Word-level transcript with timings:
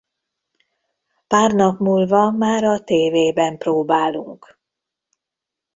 Pár 1.27 1.51
nap 1.53 1.79
múlva 1.79 2.31
már 2.31 2.63
a 2.63 2.83
tévében 2.83 3.57
próbálunk. 3.57 4.57